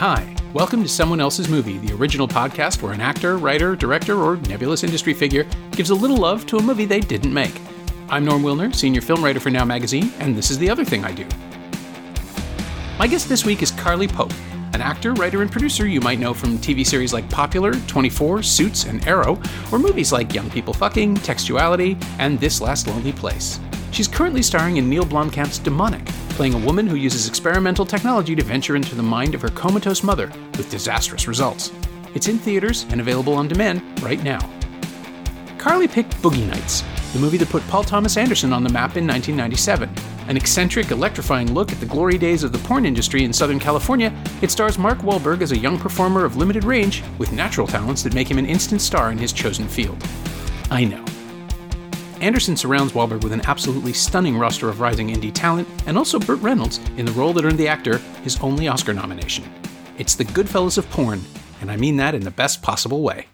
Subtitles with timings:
[0.00, 0.34] Hi.
[0.54, 4.82] Welcome to Someone Else's Movie, the original podcast where an actor, writer, director, or nebulous
[4.82, 7.52] industry figure gives a little love to a movie they didn't make.
[8.08, 11.04] I'm Norm Wilner, senior film writer for Now Magazine, and this is the other thing
[11.04, 11.26] I do.
[12.98, 14.32] My guest this week is Carly Pope,
[14.72, 18.86] an actor, writer, and producer you might know from TV series like Popular, 24, Suits,
[18.86, 19.38] and Arrow,
[19.70, 23.60] or movies like Young People Fucking, Textuality, and This Last Lonely Place.
[23.92, 28.42] She's currently starring in Neill Blomkamp's Demonic, playing a woman who uses experimental technology to
[28.42, 31.72] venture into the mind of her comatose mother with disastrous results.
[32.14, 34.48] It's in theaters and available on demand right now.
[35.58, 36.82] Carly picked Boogie Nights,
[37.12, 39.92] the movie that put Paul Thomas Anderson on the map in 1997.
[40.28, 44.14] An eccentric, electrifying look at the glory days of the porn industry in Southern California,
[44.42, 48.14] it stars Mark Wahlberg as a young performer of limited range with natural talents that
[48.14, 50.02] make him an instant star in his chosen field.
[50.70, 51.04] I know.
[52.20, 56.40] Anderson surrounds Wahlberg with an absolutely stunning roster of rising indie talent, and also Burt
[56.42, 59.44] Reynolds in the role that earned the actor his only Oscar nomination.
[59.96, 61.22] It's the Goodfellas of porn,
[61.60, 63.26] and I mean that in the best possible way.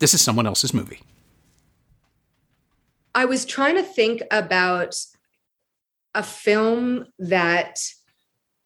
[0.00, 1.00] This is someone else's movie.
[3.14, 4.96] I was trying to think about
[6.14, 7.78] a film that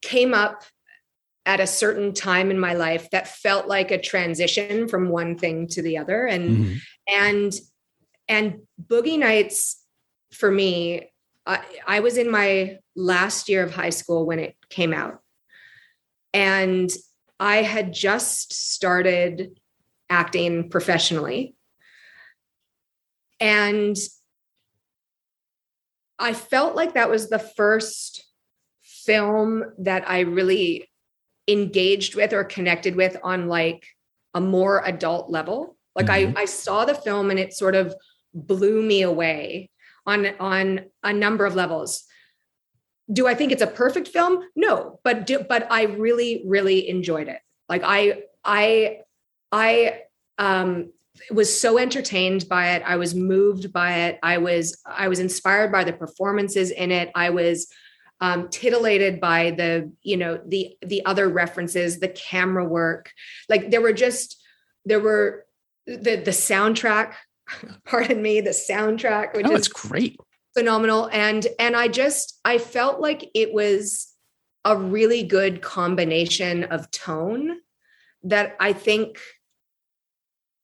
[0.03, 0.65] came up
[1.47, 5.67] at a certain time in my life that felt like a transition from one thing
[5.67, 6.75] to the other and mm-hmm.
[7.09, 7.53] and
[8.31, 9.85] and boogie nights
[10.33, 11.11] for me
[11.47, 15.21] I, I was in my last year of high school when it came out.
[16.33, 16.89] And
[17.39, 19.59] i had just started
[20.09, 21.55] acting professionally.
[23.41, 23.97] And
[26.19, 28.25] i felt like that was the first
[28.83, 30.89] film that i really
[31.49, 33.87] engaged with or connected with on like
[34.35, 35.77] a more adult level.
[35.97, 36.37] Like mm-hmm.
[36.37, 37.95] I, I saw the film and it sort of
[38.35, 39.71] blew me away
[40.07, 42.05] on on a number of levels.
[43.13, 44.45] Do i think it's a perfect film?
[44.55, 47.41] No but do, but i really really enjoyed it.
[47.69, 48.99] Like i i
[49.53, 50.03] i
[50.39, 50.93] um
[51.31, 52.83] was so entertained by it.
[52.87, 54.19] I was moved by it.
[54.23, 57.11] I was i was inspired by the performances in it.
[57.15, 57.67] I was
[58.21, 63.13] um, titillated by the you know the the other references the camera work.
[63.49, 64.41] Like there were just
[64.85, 65.47] there were
[65.87, 67.15] the the soundtrack
[67.85, 70.19] pardon me, the soundtrack, which oh, is great.
[70.55, 71.09] Phenomenal.
[71.13, 74.13] And and I just I felt like it was
[74.65, 77.59] a really good combination of tone
[78.25, 79.19] that I think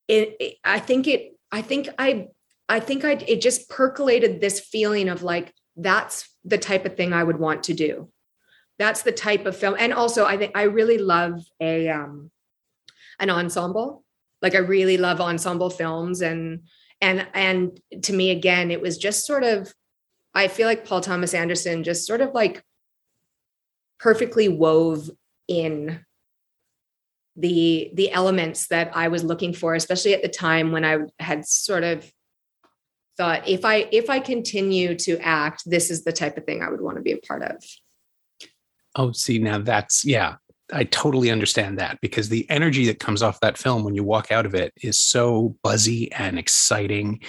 [0.08, 2.28] it, it I think it I think I
[2.68, 7.12] I think I it just percolated this feeling of like that's the type of thing
[7.12, 8.10] I would want to do.
[8.78, 9.76] That's the type of film.
[9.78, 12.30] And also I think I really love a um
[13.18, 14.04] an ensemble
[14.42, 16.60] like i really love ensemble films and
[17.00, 19.72] and and to me again it was just sort of
[20.34, 22.62] i feel like paul thomas anderson just sort of like
[23.98, 25.10] perfectly wove
[25.48, 26.00] in
[27.36, 31.46] the the elements that i was looking for especially at the time when i had
[31.46, 32.10] sort of
[33.16, 36.70] thought if i if i continue to act this is the type of thing i
[36.70, 37.62] would want to be a part of.
[38.94, 40.36] Oh see now that's yeah
[40.72, 44.32] I totally understand that because the energy that comes off that film when you walk
[44.32, 47.20] out of it is so buzzy and exciting.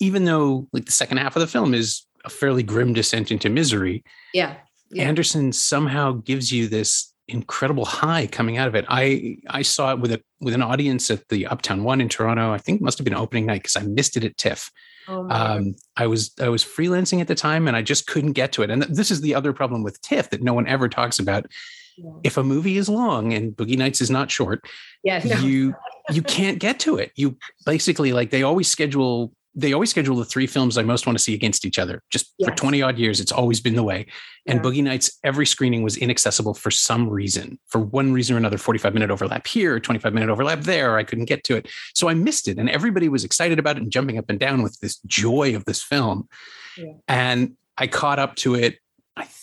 [0.00, 3.48] Even though like the second half of the film is a fairly grim descent into
[3.48, 4.02] misery.
[4.34, 4.56] Yeah.
[4.90, 5.04] yeah.
[5.04, 8.84] Anderson somehow gives you this incredible high coming out of it.
[8.88, 12.52] I I saw it with a with an audience at the Uptown One in Toronto.
[12.52, 14.70] I think must have been opening night because I missed it at TIFF.
[15.08, 18.52] Oh um, I was I was freelancing at the time and I just couldn't get
[18.52, 18.70] to it.
[18.70, 21.46] And this is the other problem with TIFF that no one ever talks about
[21.96, 22.10] yeah.
[22.24, 24.64] if a movie is long and Boogie Nights is not short,
[25.04, 25.36] yeah, no.
[25.38, 25.74] you
[26.10, 27.12] you can't get to it.
[27.14, 31.18] You basically like they always schedule they always schedule the three films I most want
[31.18, 32.02] to see against each other.
[32.10, 32.48] Just yes.
[32.48, 34.06] for 20 odd years, it's always been the way.
[34.46, 34.62] And yeah.
[34.62, 38.94] Boogie Nights, every screening was inaccessible for some reason, for one reason or another 45
[38.94, 40.98] minute overlap here, 25 minute overlap there.
[40.98, 41.68] I couldn't get to it.
[41.94, 42.58] So I missed it.
[42.58, 45.64] And everybody was excited about it and jumping up and down with this joy of
[45.64, 46.28] this film.
[46.76, 46.92] Yeah.
[47.08, 48.78] And I caught up to it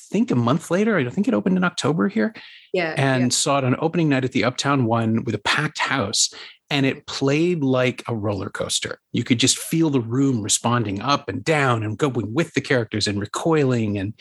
[0.10, 0.98] think a month later.
[0.98, 2.34] I think it opened in October here.
[2.74, 2.94] Yeah.
[2.98, 3.30] And yeah.
[3.30, 6.30] saw it on opening night at the Uptown One with a packed house.
[6.70, 9.00] And it played like a roller coaster.
[9.14, 13.08] You could just feel the room responding up and down and going with the characters
[13.08, 14.14] and recoiling and,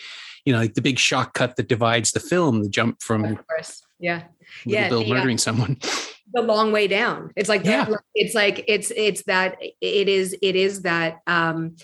[0.44, 3.46] you know, like the big shock cut that divides the film, the jump from of
[3.48, 3.82] course.
[3.98, 4.24] Yeah.
[4.64, 4.88] Yeah.
[4.88, 5.78] Bill the, uh, murdering uh, someone.
[6.32, 7.32] The long way down.
[7.34, 7.84] It's like yeah.
[7.84, 11.76] That, it's like it's it's that it is it is that um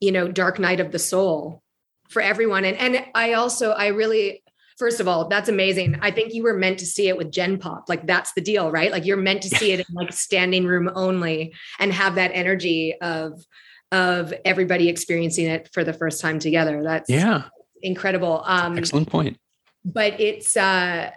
[0.00, 1.62] you know dark night of the soul
[2.08, 2.64] for everyone.
[2.64, 4.42] And and I also I really
[4.78, 5.98] first of all, that's amazing.
[6.02, 7.88] I think you were meant to see it with Gen Pop.
[7.88, 8.92] Like that's the deal, right?
[8.92, 12.94] Like you're meant to see it in like standing room only and have that energy
[13.00, 13.44] of
[13.90, 16.82] of everybody experiencing it for the first time together.
[16.82, 17.44] That's yeah,
[17.82, 18.42] incredible.
[18.46, 19.38] Um excellent point.
[19.84, 21.10] But it's uh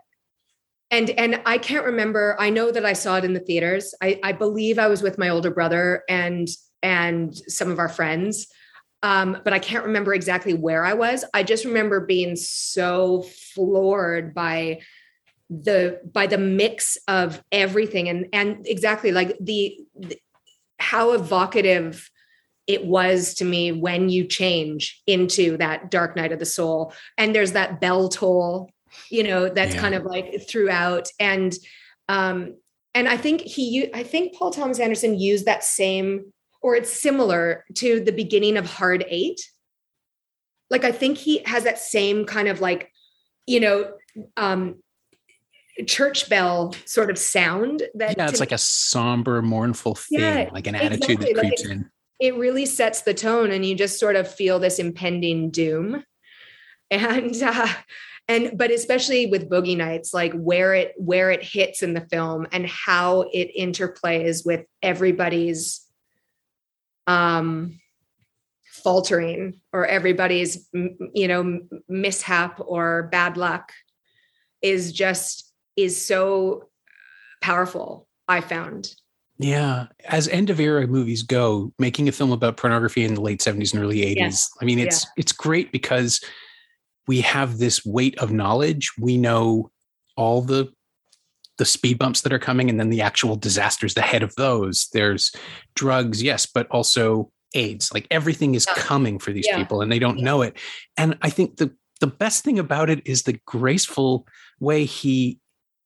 [0.90, 2.36] and and I can't remember.
[2.40, 3.96] I know that I saw it in the theaters.
[4.02, 6.48] I, I believe I was with my older brother and
[6.84, 8.48] and some of our friends.
[9.04, 11.26] Um, but I can't remember exactly where I was.
[11.34, 14.82] I just remember being so floored by
[15.50, 20.18] the by the mix of everything and and exactly like the, the
[20.80, 22.10] how evocative
[22.68, 27.36] it was to me when you change into that dark night of the soul and
[27.36, 28.72] there's that bell toll
[29.10, 29.82] you know that's yeah.
[29.82, 31.54] kind of like throughout and
[32.08, 32.56] um
[32.96, 36.32] and i think he i think paul thomas anderson used that same
[36.62, 39.42] or it's similar to the beginning of hard eight
[40.70, 42.92] like i think he has that same kind of like
[43.48, 43.92] you know
[44.38, 44.76] um
[45.88, 50.68] church bell sort of sound that yeah it's like a somber mournful thing yeah, like
[50.68, 51.34] an attitude exactly.
[51.34, 51.90] that creeps like in
[52.22, 56.04] it really sets the tone and you just sort of feel this impending doom
[56.92, 57.68] and uh,
[58.28, 62.48] and but especially with boogie nights like where it where it hits in the film
[62.52, 65.88] and how it interplays with everybody's
[67.12, 67.80] um
[68.66, 70.68] faltering or everybody's
[71.14, 73.72] you know mishap or bad luck
[74.62, 76.70] is just is so
[77.42, 78.96] powerful i found
[79.42, 83.40] yeah, as end of era movies go, making a film about pornography in the late
[83.40, 84.16] 70s and early 80s.
[84.16, 84.32] Yeah.
[84.62, 85.10] I mean, it's yeah.
[85.18, 86.22] it's great because
[87.08, 88.92] we have this weight of knowledge.
[89.00, 89.72] We know
[90.16, 90.72] all the
[91.62, 94.90] the speed bumps that are coming and then the actual disasters ahead of those.
[94.94, 95.32] There's
[95.76, 97.94] drugs, yes, but also AIDS.
[97.94, 100.58] Like everything is coming for these people and they don't know it.
[100.98, 104.26] And I think the the best thing about it is the graceful
[104.60, 105.38] way he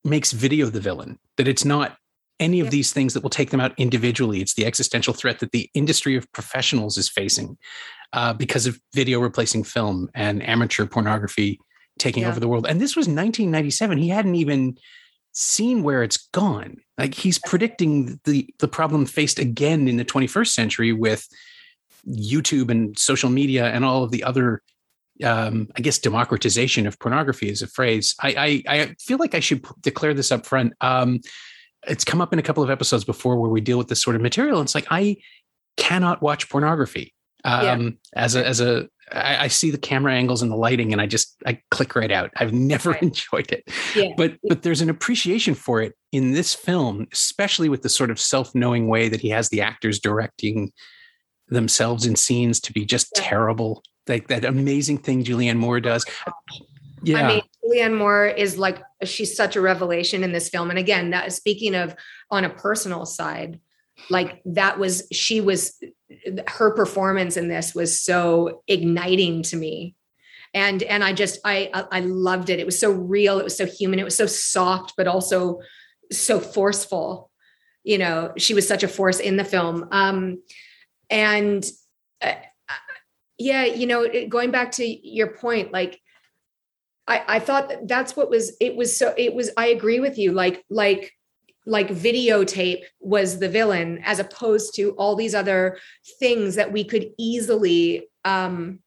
[0.06, 1.20] makes video the villain.
[1.36, 1.98] That it's not
[2.40, 2.72] any of yeah.
[2.72, 4.40] these things that will take them out individually.
[4.40, 7.58] It's the existential threat that the industry of professionals is facing
[8.14, 11.60] uh, because of video replacing film and amateur pornography
[12.00, 12.30] taking yeah.
[12.30, 12.66] over the world.
[12.66, 13.98] And this was 1997.
[13.98, 14.78] He hadn't even
[15.36, 16.78] seen where it's gone.
[16.98, 21.28] Like he's predicting the the problem faced again in the 21st century with
[22.08, 24.62] YouTube and social media and all of the other
[25.24, 28.16] um, I guess democratization of pornography is a phrase.
[28.22, 30.74] I, I, I feel like I should declare this up front.
[30.82, 31.22] Um,
[31.88, 34.18] it's come up in a couple of episodes before where we deal with this sort
[34.18, 34.62] of material.
[34.62, 35.18] It's like I
[35.78, 37.14] cannot watch pornography.
[37.46, 37.90] Um, yeah.
[38.24, 41.06] as a as a I, I see the camera angles and the lighting and I
[41.06, 42.32] just I click right out.
[42.38, 43.02] I've never right.
[43.02, 43.64] enjoyed it.
[43.96, 44.14] Yeah.
[44.18, 48.20] But but there's an appreciation for it in this film, especially with the sort of
[48.20, 50.72] self-knowing way that he has the actors directing
[51.48, 53.24] themselves in scenes to be just yeah.
[53.24, 53.84] terrible.
[54.08, 56.06] Like that amazing thing Julianne Moore does.
[57.04, 57.20] Yeah.
[57.20, 60.72] I mean, Julianne Moore is like she's such a revelation in this film.
[60.72, 61.96] And again, that speaking of
[62.32, 63.60] on a personal side,
[64.10, 65.80] like that was she was
[66.48, 69.96] her performance in this was so igniting to me.
[70.54, 72.60] And and I just I I loved it.
[72.60, 75.60] It was so real, it was so human, it was so soft, but also
[76.12, 77.30] so forceful.
[77.84, 79.88] You know, she was such a force in the film.
[79.92, 80.42] Um
[81.10, 81.66] and
[82.22, 82.36] uh,
[83.38, 86.00] yeah, you know, going back to your point, like
[87.08, 90.18] I, I thought that that's what was it was so it was I agree with
[90.18, 91.12] you like like
[91.66, 95.78] like videotape was the villain as opposed to all these other
[96.20, 98.80] things that we could easily um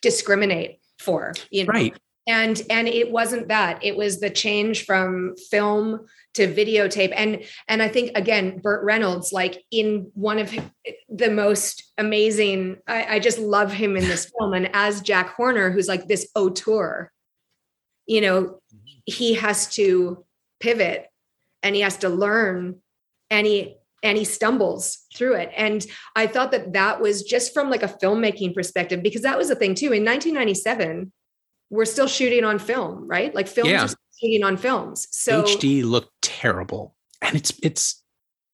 [0.00, 1.72] discriminate for you know?
[1.72, 1.96] Right.
[2.28, 3.84] And and it wasn't that.
[3.84, 7.12] It was the change from film to videotape.
[7.16, 10.54] And and i think again burt reynolds like in one of
[11.08, 14.54] the most amazing I, I just love him in this film.
[14.54, 17.10] And as jack horner who's like this auteur
[18.06, 18.98] you know, mm-hmm.
[19.06, 20.24] he has to
[20.60, 21.06] pivot
[21.62, 22.76] and he has to learn
[23.30, 25.50] and he and he stumbles through it.
[25.56, 29.48] And i thought that that was just from like a filmmaking perspective because that was
[29.48, 29.92] the thing too.
[29.92, 31.12] In 1997
[31.70, 33.34] we're still shooting on film right?
[33.34, 33.84] Like films yeah.
[33.84, 33.88] are
[34.20, 35.08] shooting on films.
[35.10, 36.94] So hd looked terrible.
[37.20, 38.02] And it's it's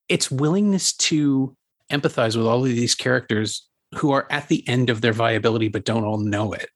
[0.07, 1.55] it's willingness to
[1.91, 5.83] empathize with all of these characters who are at the end of their viability but
[5.83, 6.69] don't all know it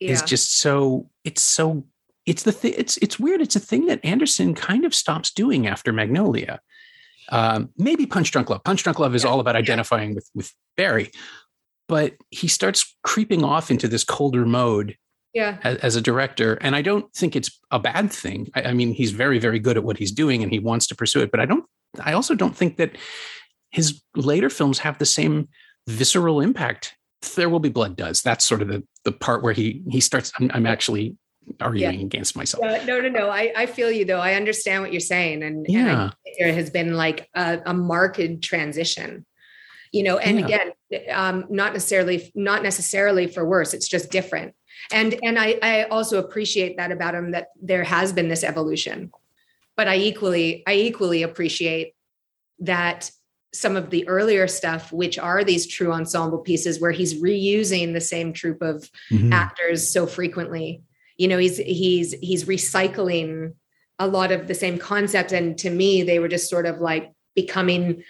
[0.00, 0.10] yeah.
[0.10, 1.84] is just so it's so
[2.26, 5.66] it's the thing it's it's weird it's a thing that anderson kind of stops doing
[5.66, 6.60] after magnolia.
[7.32, 8.64] Um, maybe punch drunk love.
[8.64, 9.30] Punch drunk love is yeah.
[9.30, 10.14] all about identifying yeah.
[10.16, 11.10] with with barry
[11.90, 14.96] but he starts creeping off into this colder mode
[15.34, 15.58] yeah.
[15.64, 18.48] as, as a director and i don't think it's a bad thing.
[18.54, 20.94] I, I mean he's very very good at what he's doing and he wants to
[20.94, 21.64] pursue it but i don't
[22.04, 22.96] i also don't think that
[23.72, 25.48] his later films have the same
[25.86, 26.96] visceral impact.
[27.36, 28.22] There will be blood does.
[28.22, 31.16] That's sort of the the part where he he starts i'm, I'm actually
[31.60, 32.06] arguing yeah.
[32.06, 35.00] against myself uh, no no no I, I feel you though i understand what you're
[35.00, 36.02] saying and, yeah.
[36.02, 39.26] and there has been like a, a marked transition
[39.92, 40.46] you know and yeah.
[40.46, 40.72] again
[41.12, 44.54] um, not necessarily not necessarily for worse it's just different
[44.92, 49.10] and and I, I also appreciate that about him that there has been this evolution
[49.76, 51.94] but I equally I equally appreciate
[52.60, 53.10] that
[53.52, 58.00] some of the earlier stuff, which are these true ensemble pieces where he's reusing the
[58.00, 59.32] same troupe of mm-hmm.
[59.32, 60.82] actors so frequently.
[61.20, 63.54] You know, he's he's he's recycling
[63.98, 65.32] a lot of the same concepts.
[65.32, 68.02] And to me, they were just sort of like becoming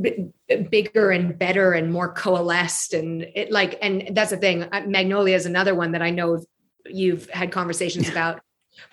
[0.00, 0.32] b-
[0.70, 2.94] bigger and better and more coalesced.
[2.94, 4.62] And it like, and that's the thing.
[4.62, 6.42] Uh, Magnolia is another one that I know
[6.86, 8.12] you've had conversations yeah.
[8.12, 8.40] about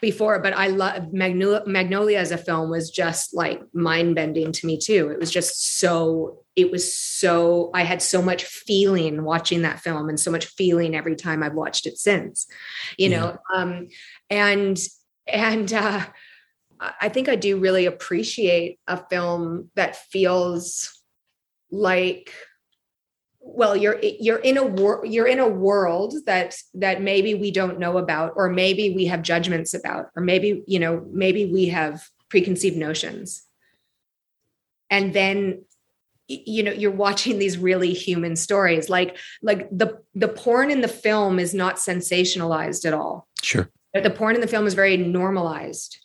[0.02, 4.66] before, but I love Magnolia, Magnolia as a film was just like mind bending to
[4.66, 5.10] me too.
[5.10, 10.10] It was just so, it was so, I had so much feeling watching that film
[10.10, 12.48] and so much feeling every time I've watched it since,
[12.98, 13.20] you yeah.
[13.20, 13.38] know?
[13.54, 13.88] Um,
[14.30, 14.78] and,
[15.28, 16.06] and, uh,
[16.80, 20.98] I think I do really appreciate a film that feels
[21.72, 22.34] like
[23.41, 27.79] well you're you're in a wor- you're in a world that that maybe we don't
[27.79, 32.01] know about or maybe we have judgments about or maybe you know maybe we have
[32.29, 33.43] preconceived notions.
[34.89, 35.63] And then
[36.27, 38.89] you know you're watching these really human stories.
[38.89, 43.27] Like like the the porn in the film is not sensationalized at all.
[43.41, 43.69] Sure.
[43.93, 45.98] The porn in the film is very normalized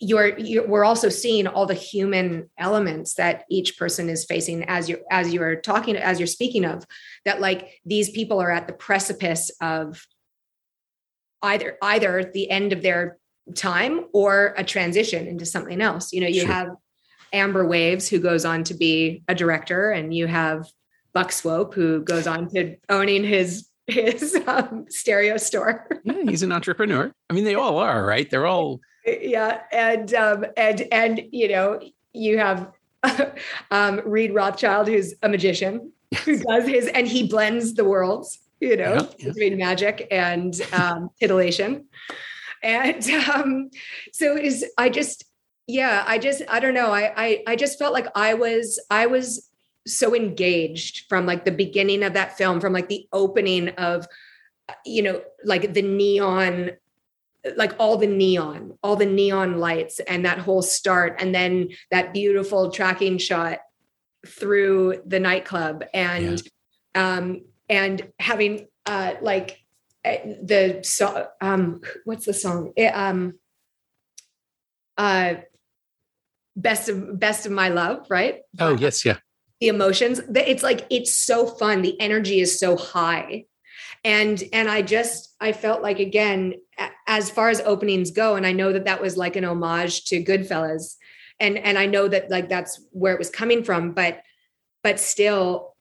[0.00, 4.88] you're, you're we're also seeing all the human elements that each person is facing as
[4.88, 6.86] you as you're talking as you're speaking of
[7.26, 10.06] that like these people are at the precipice of
[11.42, 13.18] either either the end of their
[13.54, 16.12] time or a transition into something else.
[16.12, 16.52] You know you sure.
[16.52, 16.68] have
[17.32, 20.66] amber waves who goes on to be a director and you have
[21.12, 25.86] buck swope who goes on to owning his his um, stereo store.
[26.04, 27.12] Yeah he's an entrepreneur.
[27.28, 28.28] I mean they all are right?
[28.28, 31.80] They're all yeah and um and and you know
[32.12, 32.70] you have
[33.70, 35.92] um reed rothschild who's a magician
[36.24, 41.86] who does his and he blends the worlds you know between magic and um titillation.
[42.62, 43.70] And um
[44.12, 45.24] so is i just
[45.66, 49.04] yeah i just i don't know I, I i just felt like i was i
[49.06, 49.50] was
[49.86, 54.06] so engaged from like the beginning of that film from like the opening of
[54.86, 56.70] you know like the neon
[57.56, 62.12] like all the neon, all the neon lights and that whole start, and then that
[62.12, 63.58] beautiful tracking shot
[64.26, 66.42] through the nightclub and
[66.94, 67.16] yeah.
[67.16, 69.58] um and having uh like
[70.04, 72.72] eh, the song um what's the song?
[72.76, 73.38] It, um
[74.96, 75.34] uh
[76.56, 78.40] best of best of my love right?
[78.58, 79.18] Oh yes yeah.
[79.60, 81.82] The emotions it's like it's so fun.
[81.82, 83.44] The energy is so high.
[84.02, 86.54] And and i just i felt like again
[87.06, 90.22] as far as openings go and i know that that was like an homage to
[90.22, 90.96] goodfellas.
[91.40, 94.22] And and i know that like that's where it was coming from but
[94.82, 95.74] but still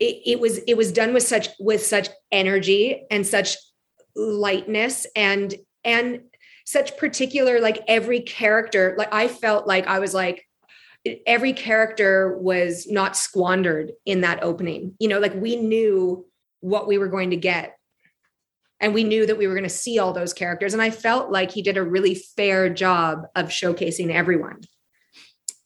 [0.00, 3.56] it, it was it was done with such with such energy and such
[4.16, 6.22] lightness and and
[6.64, 10.46] such particular like every character like i felt like i was like
[11.26, 14.94] every character was not squandered in that opening.
[14.98, 16.26] You know like we knew
[16.60, 17.76] what we were going to get
[18.84, 21.30] and we knew that we were going to see all those characters and i felt
[21.30, 24.60] like he did a really fair job of showcasing everyone.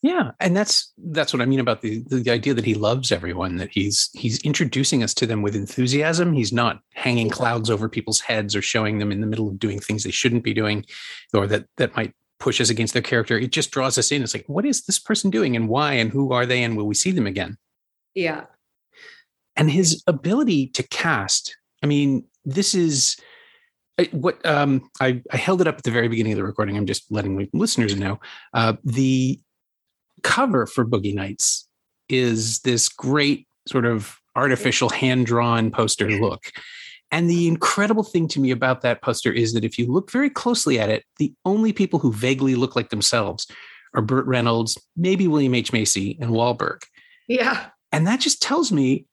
[0.01, 3.57] Yeah and that's that's what i mean about the the idea that he loves everyone
[3.57, 6.33] that he's he's introducing us to them with enthusiasm.
[6.33, 9.81] He's not hanging clouds over people's heads or showing them in the middle of doing
[9.81, 10.87] things they shouldn't be doing
[11.35, 13.37] or that that might push us against their character.
[13.37, 14.23] It just draws us in.
[14.23, 16.87] It's like what is this person doing and why and who are they and will
[16.87, 17.59] we see them again?
[18.15, 18.45] Yeah.
[19.57, 21.57] And his ability to cast.
[21.83, 23.17] I mean, this is
[24.13, 26.77] what um, I, I, held it up at the very beginning of the recording.
[26.77, 28.21] I'm just letting listeners know.
[28.55, 29.41] Uh, the
[30.23, 31.69] cover for Boogie Nights
[32.09, 36.45] is this great sort of artificial hand drawn poster look.
[37.11, 40.31] And the incredible thing to me about that poster is that if you look very
[40.31, 43.47] closely at it, the only people who vaguely look like themselves
[43.95, 45.73] are Burt Reynolds, maybe William H.
[45.73, 46.83] Macy, and Wahlberg.
[47.27, 47.67] Yeah.
[47.93, 49.07] And that just tells me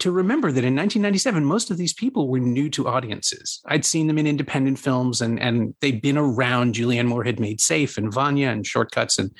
[0.00, 3.60] to remember that in 1997, most of these people were new to audiences.
[3.66, 6.74] I'd seen them in independent films and, and they'd been around.
[6.74, 9.18] Julianne Moore had made Safe and Vanya and Shortcuts.
[9.18, 9.34] And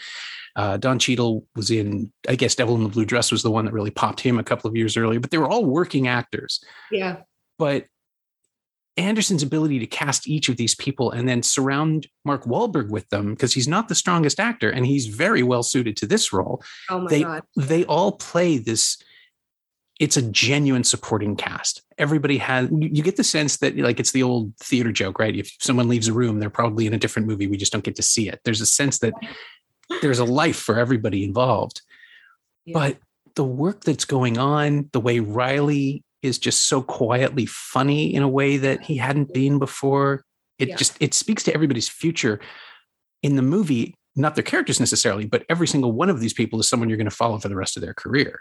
[0.57, 3.67] uh, Don Cheadle was in, I guess, Devil in the Blue Dress was the one
[3.67, 6.65] that really popped him a couple of years earlier, but they were all working actors.
[6.91, 7.19] Yeah.
[7.59, 7.87] But
[8.97, 13.35] Anderson's ability to cast each of these people and then surround Mark Wahlberg with them
[13.35, 16.63] because he's not the strongest actor and he's very well suited to this role.
[16.89, 17.43] Oh my they, God.
[17.57, 18.97] They all play this
[19.99, 21.83] it's a genuine supporting cast.
[21.97, 25.35] Everybody has you get the sense that like it's the old theater joke, right?
[25.35, 27.47] If someone leaves a room, they're probably in a different movie.
[27.47, 28.41] We just don't get to see it.
[28.45, 29.15] There's a sense that
[30.03, 31.81] there's a life for everybody involved.
[32.65, 32.75] Yeah.
[32.75, 32.99] But
[33.37, 38.29] the work that's going on, the way Reilly is just so quietly funny in a
[38.29, 40.25] way that he hadn't been before,
[40.59, 40.77] it yeah.
[40.77, 42.41] just it speaks to everybody's future
[43.23, 46.69] in the movie, not their characters necessarily, but every single one of these people is
[46.69, 48.41] someone you're going to follow for the rest of their career.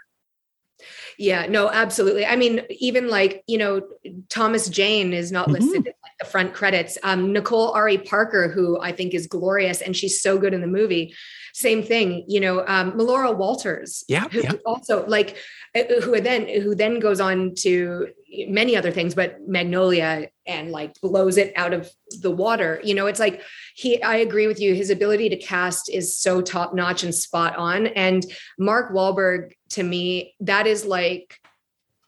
[1.18, 2.26] Yeah, no, absolutely.
[2.26, 3.82] I mean, even like, you know,
[4.28, 5.62] Thomas Jane is not mm-hmm.
[5.62, 5.92] listed the
[6.24, 6.96] front credits.
[7.02, 10.66] Um, Nicole Ari Parker, who I think is glorious and she's so good in the
[10.66, 11.14] movie.
[11.52, 14.04] Same thing, you know, um, Melora Walters.
[14.08, 14.52] Yeah, who yeah.
[14.64, 15.36] Also like
[15.74, 18.08] uh, who then who then goes on to
[18.48, 22.80] many other things, but Magnolia and like blows it out of the water.
[22.84, 23.42] You know, it's like
[23.74, 24.74] he I agree with you.
[24.74, 27.86] His ability to cast is so top notch and spot on.
[27.88, 28.24] And
[28.58, 31.40] Mark Wahlberg, to me, that is like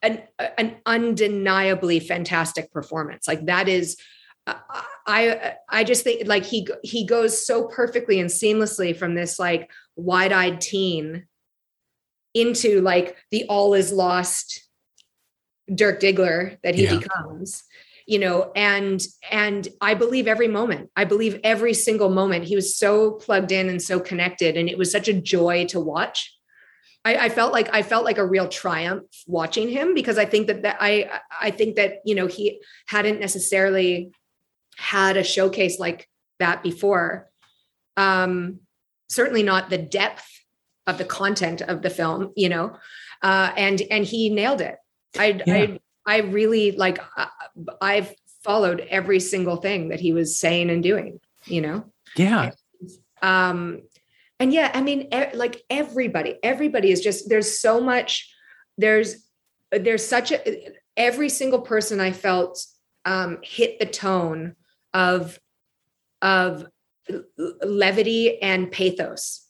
[0.01, 0.23] an,
[0.57, 3.27] an undeniably fantastic performance.
[3.27, 3.97] Like that is
[4.47, 4.55] uh,
[5.05, 9.69] I I just think like he he goes so perfectly and seamlessly from this like
[9.95, 11.27] wide-eyed teen
[12.33, 14.67] into like the all is lost
[15.73, 16.97] Dirk Diggler that he yeah.
[16.97, 17.63] becomes
[18.09, 22.75] you know and and i believe every moment i believe every single moment he was
[22.75, 26.35] so plugged in and so connected and it was such a joy to watch
[27.05, 30.47] I, I, felt like I felt like a real triumph watching him because I think
[30.47, 34.11] that, that I I think that you know he hadn't necessarily
[34.77, 37.29] had a showcase like that before.
[37.97, 38.59] Um,
[39.09, 40.27] certainly not the depth
[40.87, 42.77] of the content of the film, you know,
[43.21, 44.75] uh, and and he nailed it.
[45.17, 45.53] I yeah.
[45.53, 47.27] I I really like uh,
[47.81, 48.13] I've
[48.43, 51.85] followed every single thing that he was saying and doing, you know.
[52.15, 52.51] Yeah.
[52.81, 52.91] And,
[53.21, 53.81] um,
[54.39, 58.31] and yeah, I mean, e- like everybody, everybody is just there's so much.
[58.77, 59.27] There's
[59.71, 62.63] there's such a every single person I felt
[63.05, 64.55] um, hit the tone
[64.93, 65.39] of
[66.21, 66.65] of
[67.63, 69.47] levity and pathos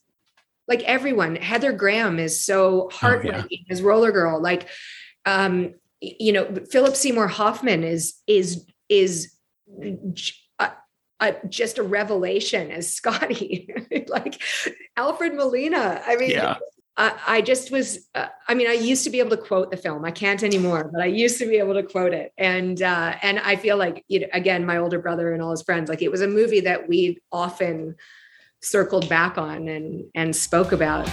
[0.66, 3.72] like everyone heather graham is so heartbreaking oh, yeah.
[3.72, 4.66] as roller girl like
[5.26, 9.36] um you know philip seymour hoffman is is is
[11.20, 13.72] a, just a revelation as scotty
[14.08, 14.40] like
[14.96, 16.56] alfred molina i mean yeah.
[16.96, 19.76] I, I just was, uh, I mean, I used to be able to quote the
[19.78, 20.04] film.
[20.04, 22.32] I can't anymore, but I used to be able to quote it.
[22.36, 25.62] And, uh, and I feel like, you know, again, my older brother and all his
[25.62, 27.96] friends, like it was a movie that we often
[28.60, 31.08] circled back on and, and spoke about.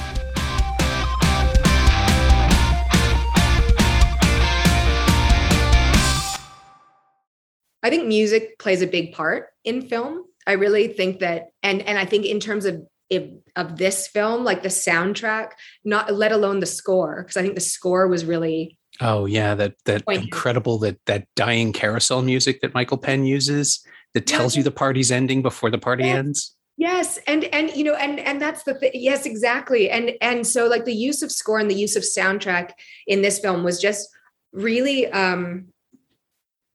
[7.87, 10.25] I think music plays a big part in film.
[10.45, 14.43] I really think that, and and I think in terms of if, of this film,
[14.43, 15.51] like the soundtrack,
[15.85, 18.77] not let alone the score, because I think the score was really.
[18.99, 20.25] Oh yeah, that that poignant.
[20.25, 25.09] incredible that that dying carousel music that Michael Penn uses that tells you the party's
[25.09, 26.55] ending before the party ends.
[26.75, 28.91] Yes, and and you know, and and that's the thing.
[28.93, 29.89] Yes, exactly.
[29.89, 32.71] And and so like the use of score and the use of soundtrack
[33.07, 34.09] in this film was just
[34.51, 35.67] really um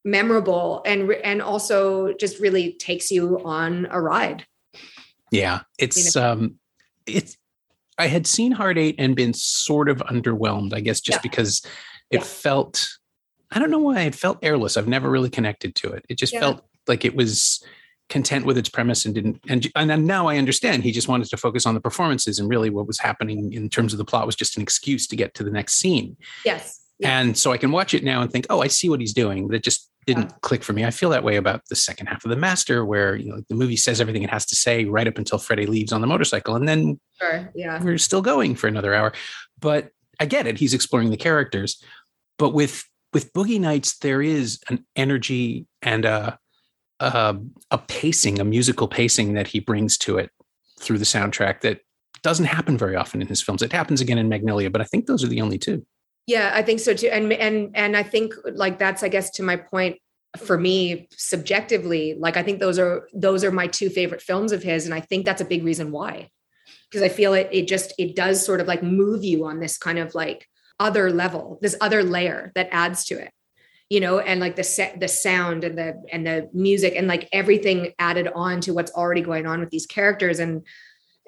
[0.05, 4.45] memorable and and also just really takes you on a ride
[5.33, 6.31] yeah, it's you know?
[6.31, 6.55] um,
[7.07, 7.37] it's.
[7.99, 11.23] I had seen Hard Eight and been sort of underwhelmed, I guess, just yeah.
[11.23, 11.63] because
[12.11, 12.23] it yeah.
[12.23, 12.87] felt.
[13.51, 14.77] I don't know why it felt airless.
[14.77, 16.05] I've never really connected to it.
[16.09, 16.41] It just yeah.
[16.41, 17.65] felt like it was
[18.09, 21.39] content with its premise and didn't and and now I understand he just wanted to
[21.39, 24.37] focus on the performances and really what was happening in terms of the plot was
[24.37, 26.17] just an excuse to get to the next scene.
[26.45, 26.81] Yes.
[27.03, 29.49] And so I can watch it now and think, oh, I see what he's doing.
[29.49, 30.37] That just didn't yeah.
[30.43, 30.85] click for me.
[30.85, 33.55] I feel that way about the second half of the master, where you know the
[33.55, 36.57] movie says everything it has to say right up until Freddie leaves on the motorcycle,
[36.57, 39.13] and then sure, yeah, we're still going for another hour.
[39.61, 41.83] But I get it; he's exploring the characters.
[42.39, 46.39] But with with Boogie Nights, there is an energy and a,
[47.01, 47.39] a
[47.71, 50.31] a pacing, a musical pacing that he brings to it
[50.81, 51.81] through the soundtrack that
[52.23, 53.63] doesn't happen very often in his films.
[53.63, 55.85] It happens again in Magnolia, but I think those are the only two.
[56.27, 57.09] Yeah, I think so too.
[57.09, 59.99] And and and I think like that's I guess to my point
[60.39, 64.63] for me subjectively, like I think those are those are my two favorite films of
[64.63, 66.31] his and I think that's a big reason why.
[66.91, 69.77] Because I feel it it just it does sort of like move you on this
[69.79, 70.47] kind of like
[70.79, 73.31] other level, this other layer that adds to it.
[73.91, 77.29] You know, and like the set the sound and the and the music and like
[77.33, 80.63] everything added on to what's already going on with these characters and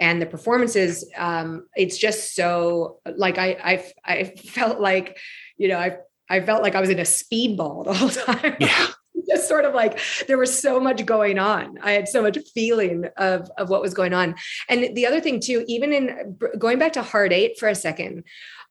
[0.00, 5.18] and the performances um it's just so like i i i felt like
[5.56, 5.96] you know i
[6.28, 8.56] i felt like i was in a speedball the whole time.
[8.60, 8.86] Yeah.
[9.26, 11.78] Just sort of like there was so much going on.
[11.80, 14.34] I had so much feeling of of what was going on.
[14.68, 18.24] And the other thing too even in going back to hard eight for a second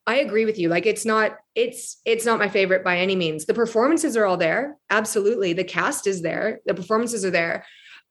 [0.06, 0.68] i agree with you.
[0.68, 3.46] Like it's not it's it's not my favorite by any means.
[3.46, 4.76] The performances are all there.
[4.90, 5.52] Absolutely.
[5.52, 6.60] The cast is there.
[6.66, 7.64] The performances are there.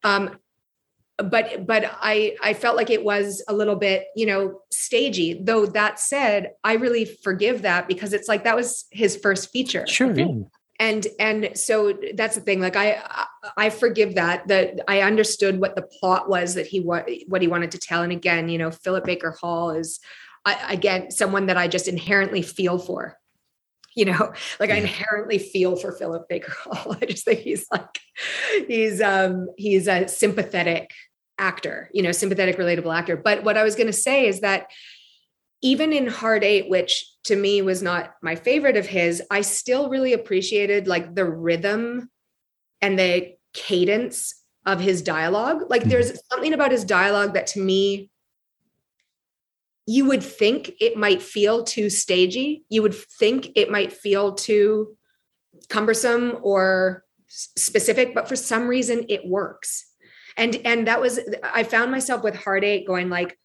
[0.04, 0.38] Um,
[1.18, 5.40] but but i i felt like it was a little bit you know stagey.
[5.44, 9.86] Though that said i really forgive that because it's like that was his first feature.
[9.88, 10.12] Sure.
[10.12, 10.28] Yeah.
[10.80, 12.60] and and so that's the thing.
[12.60, 13.02] Like i
[13.58, 17.48] i forgive that that i understood what the plot was that he what what he
[17.48, 18.02] wanted to tell.
[18.02, 20.00] And again you know philip baker hall is
[20.46, 23.18] I, again someone that i just inherently feel for
[23.96, 24.76] you know like yeah.
[24.76, 28.00] i inherently feel for philip baker hall i just think he's like
[28.68, 30.92] he's um he's a sympathetic
[31.38, 34.68] actor you know sympathetic relatable actor but what i was going to say is that
[35.62, 39.90] even in hard eight which to me was not my favorite of his i still
[39.90, 42.10] really appreciated like the rhythm
[42.82, 45.90] and the cadence of his dialogue like mm-hmm.
[45.90, 48.10] there's something about his dialogue that to me
[49.86, 54.96] you would think it might feel too stagey you would think it might feel too
[55.70, 59.86] cumbersome or specific but for some reason it works
[60.38, 63.38] and and that was i found myself with Hard Eight going like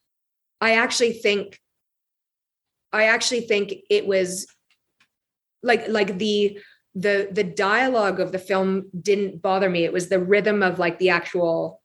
[0.60, 1.58] i actually think
[2.92, 4.46] I actually think it was
[5.62, 6.58] like like the
[6.94, 9.84] the the dialogue of the film didn't bother me.
[9.84, 11.82] It was the rhythm of like the actual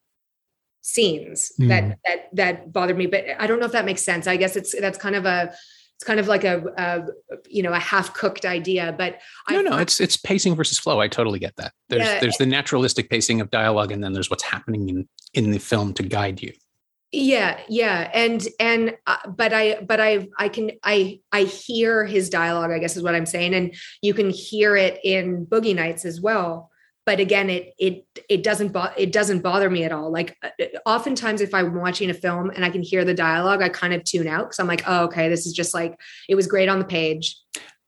[0.83, 1.69] scenes mm.
[1.69, 3.07] that that that bothered me.
[3.07, 4.27] But I don't know if that makes sense.
[4.27, 5.53] I guess it's that's kind of a
[5.95, 7.05] it's kind of like a, a
[7.47, 8.93] you know a half cooked idea.
[8.95, 9.19] But
[9.49, 10.99] no, I, no, it's it's pacing versus flow.
[10.99, 11.73] I totally get that.
[11.89, 15.51] There's yeah, there's the naturalistic pacing of dialogue, and then there's what's happening in in
[15.51, 16.53] the film to guide you
[17.15, 22.27] yeah yeah and and uh, but i but i i can i i hear his
[22.27, 26.05] dialogue i guess is what i'm saying and you can hear it in boogie nights
[26.05, 26.71] as well
[27.05, 30.11] but again it it it doesn't bo- it doesn't bother me at all.
[30.11, 30.49] Like uh,
[30.85, 34.03] oftentimes if i'm watching a film and i can hear the dialogue i kind of
[34.03, 36.79] tune out because i'm like oh okay this is just like it was great on
[36.79, 37.37] the page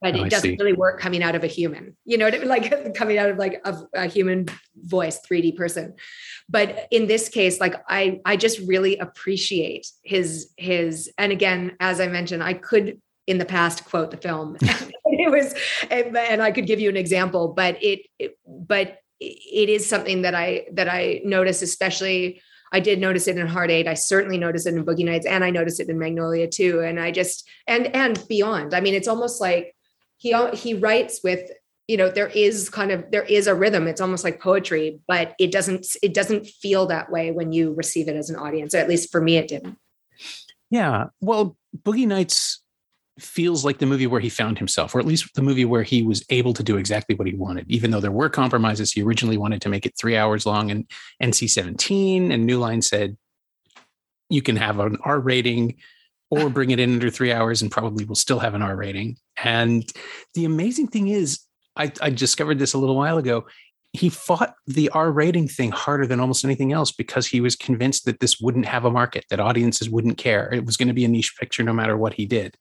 [0.00, 1.96] but oh, it doesn't really work coming out of a human.
[2.04, 5.94] You know like coming out of like a, a human voice 3d person.
[6.48, 12.00] But in this case like i i just really appreciate his his and again as
[12.00, 14.56] i mentioned i could in the past quote the film.
[15.18, 15.54] It was
[15.90, 20.34] and i could give you an example but it, it but it is something that
[20.34, 22.40] i that i notice especially
[22.72, 23.86] I did notice it in Hard Eight.
[23.86, 26.80] I certainly noticed it in Boogie Nights, and I noticed it in Magnolia too.
[26.80, 28.74] And I just and and beyond.
[28.74, 29.76] I mean, it's almost like
[30.16, 31.48] he he writes with
[31.86, 35.34] you know there is kind of there is a rhythm it's almost like poetry but
[35.38, 38.78] it doesn't it doesn't feel that way when you receive it as an audience or
[38.78, 39.78] at least for me it didn't
[40.70, 42.62] yeah well boogie nights
[43.18, 46.02] feels like the movie where he found himself or at least the movie where he
[46.02, 49.38] was able to do exactly what he wanted even though there were compromises he originally
[49.38, 50.86] wanted to make it three hours long and
[51.22, 53.16] nc-17 and new line said
[54.28, 55.74] you can have an r rating
[56.28, 59.16] or bring it in under three hours and probably will still have an r rating
[59.42, 59.90] and
[60.34, 63.46] the amazing thing is I, I discovered this a little while ago.
[63.92, 68.04] He fought the R rating thing harder than almost anything else because he was convinced
[68.04, 70.52] that this wouldn't have a market, that audiences wouldn't care.
[70.52, 72.56] It was going to be a niche picture no matter what he did.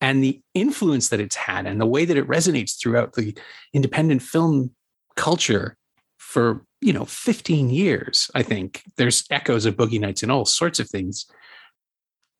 [0.00, 3.36] And the influence that it's had and the way that it resonates throughout the
[3.72, 4.70] independent film
[5.16, 5.76] culture
[6.18, 10.78] for, you know, 15 years, I think there's echoes of Boogie Nights and all sorts
[10.78, 11.26] of things.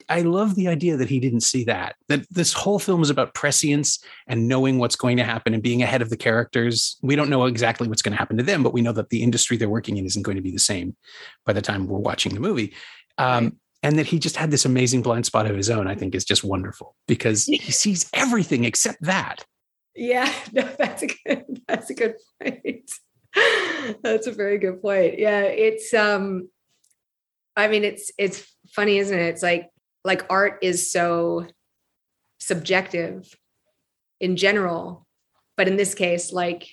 [0.09, 1.97] I love the idea that he didn't see that.
[2.09, 5.83] That this whole film is about prescience and knowing what's going to happen and being
[5.83, 6.97] ahead of the characters.
[7.03, 9.23] We don't know exactly what's going to happen to them, but we know that the
[9.23, 10.97] industry they're working in isn't going to be the same
[11.45, 12.75] by the time we're watching the movie.
[13.19, 13.59] Um.
[13.89, 16.27] And that he just had this amazing blind spot of his own, I think is
[16.27, 19.47] just wonderful because he sees everything except that.
[19.95, 22.91] Yeah, no, that's a good that's a good point.
[24.03, 25.19] that's a very good point.
[25.19, 26.51] Yeah, it's um
[27.57, 29.29] I mean it's it's funny, isn't it?
[29.29, 29.71] It's like
[30.05, 31.47] like art is so
[32.41, 33.35] subjective
[34.21, 35.07] in general
[35.57, 36.69] but in this case like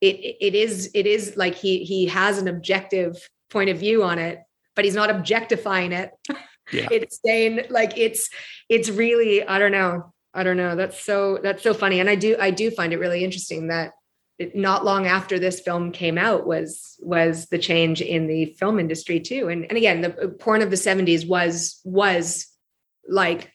[0.00, 4.18] it it is it is like he he has an objective point of view on
[4.18, 4.38] it
[4.76, 6.12] but he's not objectifying it
[6.72, 6.88] yeah.
[6.90, 8.30] it's saying like it's
[8.68, 12.14] it's really i don't know i don't know that's so that's so funny and i
[12.14, 13.92] do i do find it really interesting that
[14.38, 18.78] it, not long after this film came out was was the change in the film
[18.78, 22.46] industry too and and again the porn of the 70s was was
[23.08, 23.52] like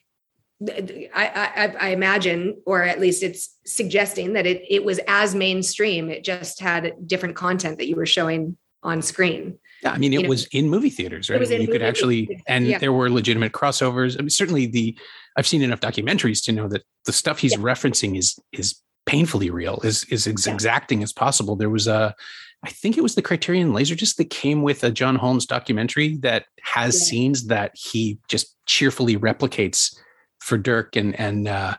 [0.69, 6.10] I, I, I, imagine, or at least it's suggesting that it, it was as mainstream.
[6.10, 9.58] It just had different content that you were showing on screen.
[9.84, 11.41] Yeah, I mean, it you was know, in movie theaters, right?
[11.50, 12.43] you could actually, theaters.
[12.48, 12.78] and yeah.
[12.78, 14.15] there were legitimate crossovers.
[14.17, 14.98] I mean, certainly the,
[15.36, 17.60] I've seen enough documentaries to know that the stuff he's yeah.
[17.60, 20.54] referencing is is painfully real, is is as yeah.
[20.54, 21.58] exacting as possible.
[21.58, 22.15] There was a,
[22.63, 26.46] I think it was the Criterion Laserdisc that came with a John Holmes documentary that
[26.62, 29.93] has scenes that he just cheerfully replicates
[30.39, 31.76] for Dirk and and uh,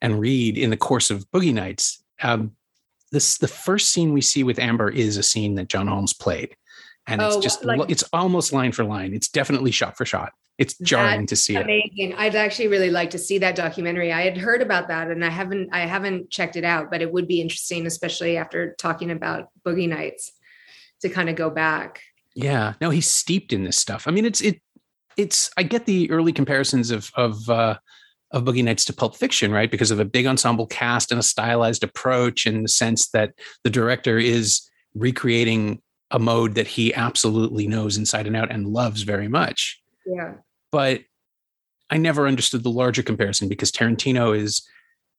[0.00, 2.02] and Reed in the course of Boogie Nights.
[2.22, 2.52] Um,
[3.12, 6.54] this the first scene we see with Amber is a scene that John Holmes played,
[7.10, 9.14] and it's oh, just like, it's almost line for line.
[9.14, 10.32] It's definitely shot for shot.
[10.60, 11.90] it's jarring to see amazing.
[11.90, 12.04] it.
[12.04, 12.18] Amazing.
[12.18, 14.12] I'd actually really like to see that documentary.
[14.12, 17.10] I had heard about that and I haven't I haven't checked it out, but it
[17.10, 20.30] would be interesting, especially after talking about Boogie Nights,
[21.00, 22.02] to kind of go back.
[22.34, 22.74] Yeah.
[22.78, 24.06] No, he's steeped in this stuff.
[24.06, 24.60] I mean, it's it
[25.16, 27.78] it's I get the early comparisons of of uh
[28.30, 29.70] of Boogie Nights to Pulp Fiction, right?
[29.70, 33.32] Because of a big ensemble cast and a stylized approach, in the sense that
[33.64, 39.02] the director is recreating a mode that he absolutely knows inside and out and loves
[39.02, 39.80] very much.
[40.06, 40.34] Yeah.
[40.72, 41.02] But
[41.90, 44.66] I never understood the larger comparison because Tarantino is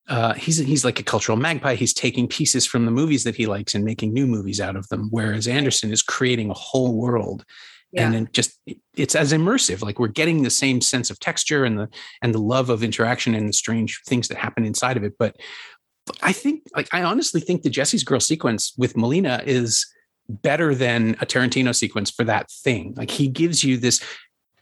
[0.10, 1.76] uh, he's he's like a cultural magpie.
[1.76, 4.88] He's taking pieces from the movies that he likes and making new movies out of
[4.90, 7.46] them, whereas Anderson is creating a whole world.
[7.92, 8.06] Yeah.
[8.06, 8.60] And then just
[8.96, 9.82] it's as immersive.
[9.82, 11.90] Like we're getting the same sense of texture and the
[12.22, 15.14] and the love of interaction and the strange things that happen inside of it.
[15.20, 15.38] But
[16.22, 19.86] I think like I honestly think the Jessie's girl sequence with Molina is
[20.32, 22.94] better than a Tarantino sequence for that thing.
[22.96, 24.04] Like he gives you this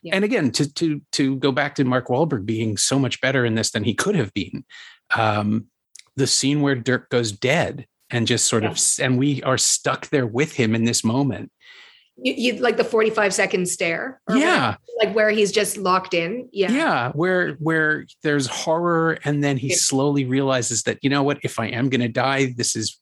[0.02, 0.16] yeah.
[0.16, 3.56] and again to to to go back to Mark Wahlberg being so much better in
[3.56, 4.66] this than he could have been.
[5.16, 5.66] Um,
[6.16, 8.72] the scene where Dirk goes dead and just sort yeah.
[8.72, 11.52] of and we are stuck there with him in this moment
[12.18, 16.72] you, you like the 45 second stare yeah like where he's just locked in yeah
[16.72, 19.76] yeah where where there's horror and then he yeah.
[19.76, 23.00] slowly realizes that you know what if i am going to die this is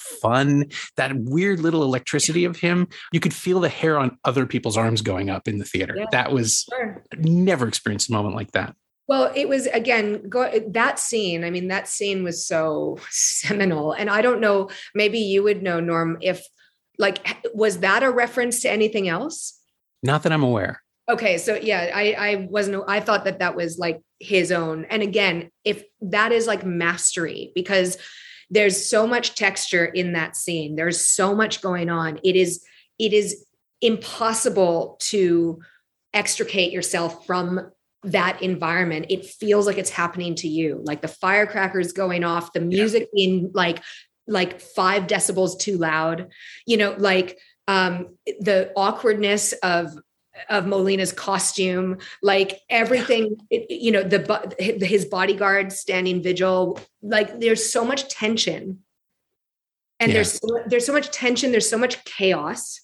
[0.00, 4.76] fun that weird little electricity of him you could feel the hair on other people's
[4.76, 7.04] arms going up in the theater yeah, that was sure.
[7.18, 8.74] never experienced a moment like that
[9.10, 11.42] well, it was again go, that scene.
[11.42, 14.70] I mean, that scene was so seminal, and I don't know.
[14.94, 16.46] Maybe you would know, Norm, if
[16.96, 19.58] like, was that a reference to anything else?
[20.04, 20.80] Not that I'm aware.
[21.08, 22.84] Okay, so yeah, I I wasn't.
[22.86, 24.84] I thought that that was like his own.
[24.84, 27.98] And again, if that is like mastery, because
[28.50, 30.76] there's so much texture in that scene.
[30.76, 32.18] There's so much going on.
[32.24, 32.64] It is
[32.98, 33.44] it is
[33.80, 35.60] impossible to
[36.12, 37.70] extricate yourself from
[38.02, 42.60] that environment it feels like it's happening to you like the firecrackers going off the
[42.60, 43.08] music yeah.
[43.14, 43.82] being like
[44.26, 46.28] like five decibels too loud
[46.66, 49.92] you know like um the awkwardness of
[50.48, 57.70] of Molina's costume, like everything, it, you know, the his bodyguard standing vigil, like there's
[57.70, 58.80] so much tension,
[59.98, 60.14] and yeah.
[60.14, 62.80] there's there's so much tension, there's so much chaos,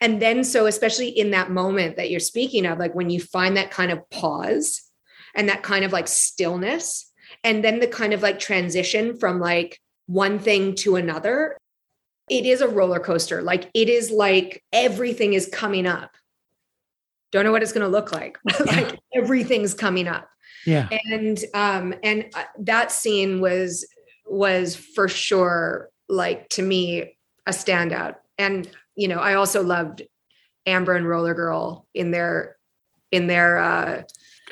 [0.00, 3.56] and then so especially in that moment that you're speaking of, like when you find
[3.56, 4.82] that kind of pause
[5.34, 7.10] and that kind of like stillness,
[7.44, 11.56] and then the kind of like transition from like one thing to another,
[12.28, 13.42] it is a roller coaster.
[13.42, 16.10] Like it is like everything is coming up.
[17.32, 18.38] Don't know what it's going to look like.
[18.66, 20.28] like everything's coming up.
[20.66, 20.88] Yeah.
[20.90, 23.86] And um and uh, that scene was
[24.26, 27.16] was for sure like to me
[27.46, 28.16] a standout.
[28.38, 30.02] And you know, I also loved
[30.66, 32.56] Amber and Roller Girl in their
[33.10, 34.02] in their uh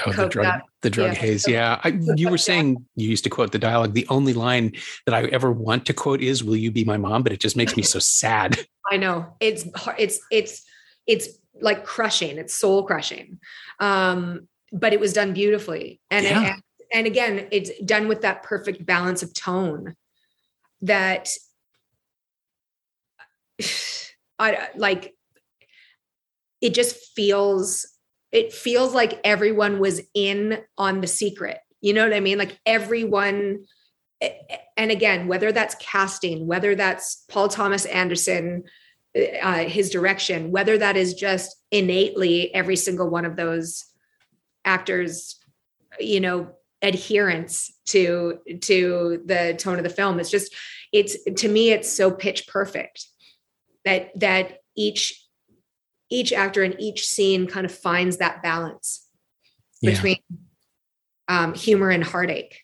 [0.07, 1.19] Oh, the drug, the drug yeah.
[1.19, 1.49] haze.
[1.49, 1.81] Yeah.
[1.83, 3.95] I, you were saying you used to quote the dialogue.
[3.95, 4.73] The only line
[5.07, 7.23] that I ever want to quote is, will you be my mom?
[7.23, 8.59] But it just makes me so sad.
[8.91, 9.67] I know it's,
[9.99, 10.65] it's, it's,
[11.07, 11.29] it's
[11.61, 12.39] like crushing.
[12.39, 13.39] It's soul crushing.
[13.81, 16.01] Um, but it was done beautifully.
[16.11, 16.53] And, yeah.
[16.53, 19.95] and, and again, it's done with that perfect balance of tone
[20.83, 21.29] that
[24.39, 25.15] I like,
[26.61, 27.87] it just feels
[28.31, 31.59] it feels like everyone was in on the secret.
[31.81, 32.39] You know what I mean?
[32.39, 33.65] Like everyone,
[34.77, 38.65] and again, whether that's casting, whether that's Paul Thomas Anderson,
[39.17, 43.85] uh, his direction, whether that is just innately every single one of those
[44.65, 45.37] actors,
[45.99, 46.51] you know,
[46.83, 50.21] adherence to to the tone of the film.
[50.21, 50.55] It's just,
[50.93, 53.07] it's to me, it's so pitch perfect
[53.85, 55.25] that that each
[56.11, 59.07] each actor in each scene kind of finds that balance
[59.83, 59.91] yeah.
[59.91, 60.19] between
[61.29, 62.63] um, humor and heartache.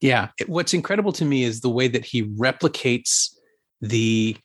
[0.00, 0.28] Yeah.
[0.46, 3.34] What's incredible to me is the way that he replicates
[3.80, 4.36] the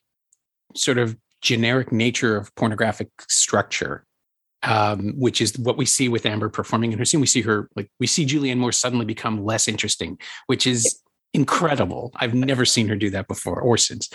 [0.76, 4.04] sort of generic nature of pornographic structure,
[4.62, 7.20] um, which is what we see with Amber performing in her scene.
[7.20, 11.00] We see her, like, we see Julianne Moore suddenly become less interesting, which is
[11.34, 12.12] incredible.
[12.16, 14.08] I've never seen her do that before or since.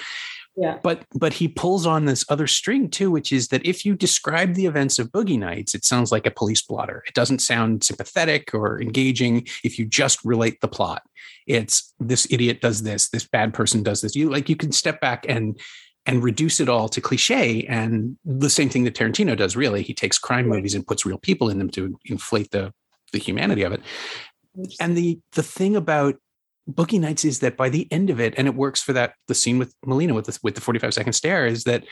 [0.58, 0.80] Yeah.
[0.84, 4.54] But but he pulls on this other string too, which is that if you describe
[4.54, 7.04] the events of Boogie Nights, it sounds like a police blotter.
[7.08, 11.04] It doesn't sound sympathetic or engaging if you just relate the plot.
[11.48, 14.14] It's this idiot does this, this bad person does this.
[14.14, 15.58] You like you can step back and
[16.06, 19.84] and reduce it all to cliche and the same thing that Tarantino does really.
[19.84, 22.74] He takes crime movies and puts real people in them to inflate the
[23.14, 23.82] the humanity of it.
[24.80, 26.16] And the the thing about
[26.70, 29.36] Boogie Nights is that by the end of it, and it works for that the
[29.36, 31.84] scene with Molina with the with the 45 second stare, is that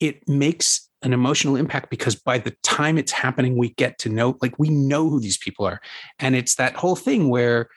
[0.00, 4.36] it makes an emotional impact because by the time it's happening, we get to know,
[4.42, 5.80] like, we know who these people are.
[6.18, 7.68] And it's that whole thing where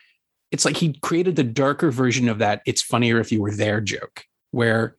[0.51, 2.61] it's like he created the darker version of that.
[2.65, 4.95] It's funnier if you were there joke, where,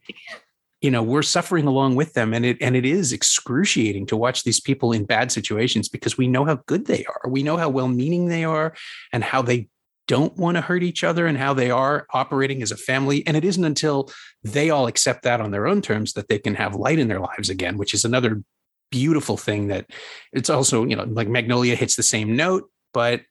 [0.81, 2.35] you know, we're suffering along with them.
[2.35, 6.27] And it, and it is excruciating to watch these people in bad situations because we
[6.27, 7.31] know how good they are.
[7.31, 8.75] We know how well meaning they are
[9.12, 9.69] and how they
[10.09, 13.25] don't want to hurt each other and how they are operating as a family.
[13.27, 14.11] And it isn't until
[14.43, 17.21] they all accept that on their own terms that they can have light in their
[17.21, 18.43] lives again, which is another
[18.91, 19.87] beautiful thing that
[20.33, 23.23] it's also, you know, like Magnolia hits the same note, but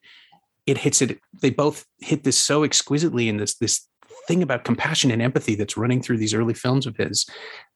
[0.66, 3.86] it hits it, they both hit this so exquisitely in this, this
[4.26, 7.26] thing about compassion and empathy that's running through these early films of his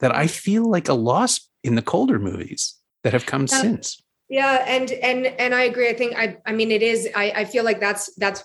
[0.01, 3.61] that I feel like a loss in the colder movies that have come yeah.
[3.61, 4.03] since.
[4.29, 5.89] Yeah and and and i agree.
[5.89, 8.43] I think i i mean it is i i feel like that's that's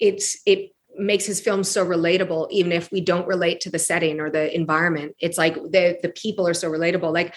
[0.00, 4.18] it's it makes his film so relatable even if we don't relate to the setting
[4.18, 5.14] or the environment.
[5.20, 7.12] It's like the the people are so relatable.
[7.12, 7.34] Like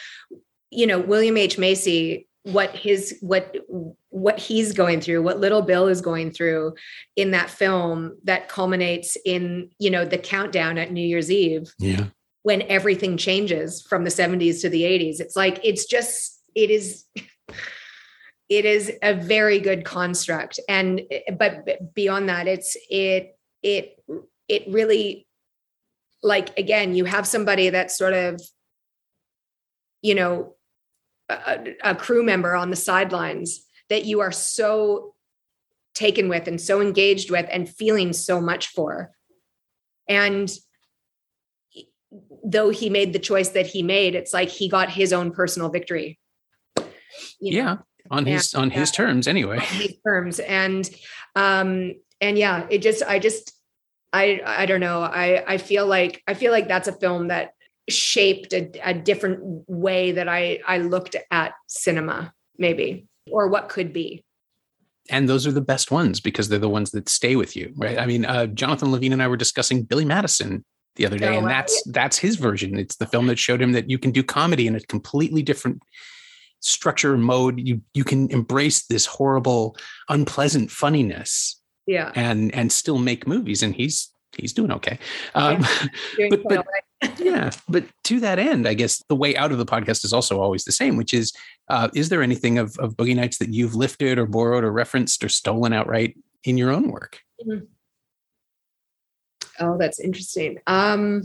[0.71, 1.57] you know william h.
[1.57, 3.55] Macy what his what
[4.13, 6.73] what he's going through what little bill is going through
[7.15, 12.05] in that film that culminates in you know the countdown at new year's eve yeah.
[12.43, 17.05] when everything changes from the 70s to the 80s it's like it's just it is
[18.49, 20.59] it is a very good construct.
[20.67, 21.01] And
[21.37, 23.97] but beyond that it's it it
[24.47, 25.27] it really
[26.21, 28.41] like again you have somebody that's sort of
[30.01, 30.55] you know
[31.29, 35.13] a, a crew member on the sidelines that you are so
[35.93, 39.11] taken with and so engaged with and feeling so much for.
[40.09, 40.51] And
[42.43, 45.69] though he made the choice that he made it's like he got his own personal
[45.69, 46.19] victory.
[47.39, 47.77] Yeah
[48.09, 49.57] on his on his terms anyway.
[49.57, 50.39] On his terms.
[50.39, 50.89] And
[51.35, 53.53] um and yeah, it just I just
[54.11, 55.03] I I don't know.
[55.03, 57.53] I I feel like I feel like that's a film that
[57.89, 63.93] shaped a, a different way that I I looked at cinema maybe or what could
[63.93, 64.23] be.
[65.09, 67.99] And those are the best ones because they're the ones that stay with you right?
[67.99, 70.63] I mean uh, jonathan levine and i were discussing billy madison
[70.95, 72.77] the other day oh, and that's that's his version.
[72.77, 75.81] It's the film that showed him that you can do comedy in a completely different
[76.59, 77.59] structure mode.
[77.59, 79.75] You you can embrace this horrible
[80.09, 82.11] unpleasant funniness yeah.
[82.15, 84.99] and and still make movies and he's he's doing okay.
[85.33, 85.65] Um,
[86.17, 86.65] yeah, but, but
[87.17, 90.39] yeah but to that end i guess the way out of the podcast is also
[90.39, 91.33] always the same which is
[91.69, 95.23] uh, is there anything of, of boogie nights that you've lifted or borrowed or referenced
[95.23, 97.65] or stolen outright in your own work mm-hmm.
[99.59, 101.23] oh that's interesting um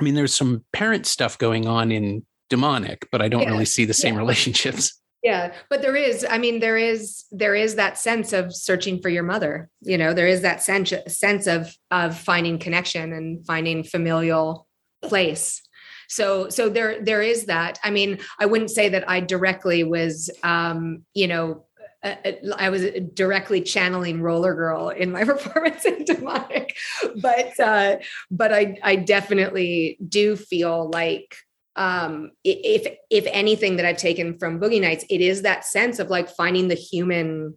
[0.00, 3.50] I mean, there's some parent stuff going on in demonic, but I don't yeah.
[3.50, 4.20] really see the same yeah.
[4.20, 5.00] relationships.
[5.22, 9.08] Yeah, but there is, I mean, there is there is that sense of searching for
[9.08, 9.70] your mother.
[9.80, 14.66] You know, there is that sense sense of of finding connection and finding familial
[15.02, 15.62] place.
[16.08, 17.78] So so there there is that.
[17.84, 21.66] I mean, I wouldn't say that I directly was um, you know,
[22.02, 26.76] uh, uh, I was directly channeling Roller Girl in my performance in Demonic,
[27.20, 27.96] but uh,
[28.28, 31.36] but I I definitely do feel like
[31.76, 36.10] um if if anything that i've taken from boogie nights it is that sense of
[36.10, 37.54] like finding the human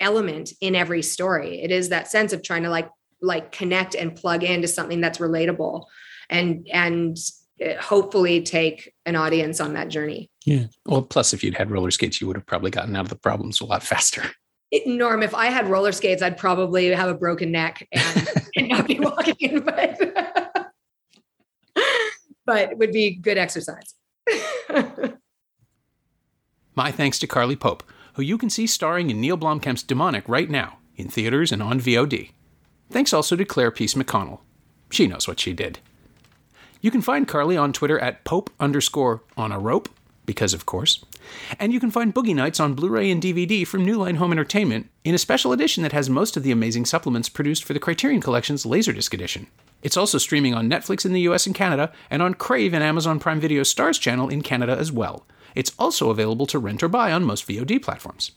[0.00, 1.62] element in every story.
[1.62, 2.88] It is that sense of trying to like
[3.20, 5.86] like connect and plug into something that's relatable
[6.28, 7.16] and and
[7.64, 10.30] uh, hopefully take an audience on that journey.
[10.44, 10.66] Yeah.
[10.86, 13.16] Well plus if you'd had roller skates you would have probably gotten out of the
[13.16, 14.22] problems a lot faster.
[14.70, 18.68] It, norm if i had roller skates i'd probably have a broken neck and, and
[18.68, 20.00] not be walking in but
[22.46, 23.94] but would be good exercise.
[26.74, 27.82] My thanks to Carly Pope,
[28.14, 31.80] who you can see starring in Neill Blomkamp's Demonic right now, in theaters and on
[31.80, 32.30] VOD.
[32.90, 34.40] Thanks also to Claire Peace McConnell.
[34.90, 35.78] She knows what she did.
[36.80, 39.88] You can find Carly on Twitter at Pope underscore on a rope,
[40.26, 41.04] because of course.
[41.58, 44.32] And you can find Boogie Nights on Blu ray and DVD from New Line Home
[44.32, 47.80] Entertainment in a special edition that has most of the amazing supplements produced for the
[47.80, 49.46] Criterion Collection's Laserdisc edition.
[49.84, 53.20] It's also streaming on Netflix in the US and Canada, and on Crave and Amazon
[53.20, 55.26] Prime Video Starz channel in Canada as well.
[55.54, 58.32] It's also available to rent or buy on most VOD platforms.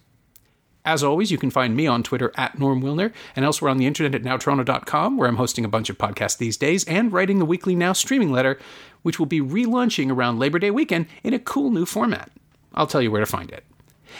[0.83, 3.85] As always, you can find me on Twitter at Norm Wilner and elsewhere on the
[3.85, 7.45] internet at nowtoronto.com, where I'm hosting a bunch of podcasts these days and writing the
[7.45, 8.59] weekly Now streaming letter,
[9.01, 12.29] which will be relaunching around Labor Day weekend in a cool new format.
[12.73, 13.63] I'll tell you where to find it.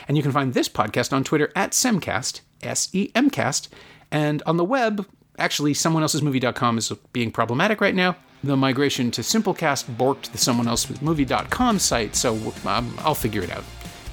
[0.08, 3.74] And you can find this podcast on Twitter at Semcast, S E M Cast,
[4.12, 5.06] and on the web,
[5.38, 8.16] actually, someoneelsesmovie.com is being problematic right now.
[8.44, 12.36] The migration to Simplecast borked the someoneelsesmovie.com site, so
[12.66, 13.64] um, I'll figure it out.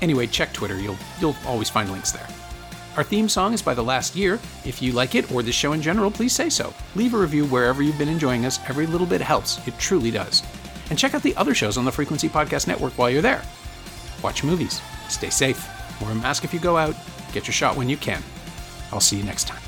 [0.01, 0.81] Anyway, check Twitter.
[0.81, 2.27] You'll you'll always find links there.
[2.97, 4.39] Our theme song is by The Last Year.
[4.65, 6.73] If you like it or the show in general, please say so.
[6.95, 8.61] Leave a review wherever you've been enjoying us.
[8.69, 9.67] Every little bit helps.
[9.67, 10.45] It truly does.
[10.91, 13.43] And check out the other shows on the Frequency Podcast Network while you're there.
[14.23, 15.69] Watch movies, stay safe,
[16.01, 16.95] wear a mask if you go out,
[17.33, 18.23] get your shot when you can.
[18.93, 19.64] I'll see you next time.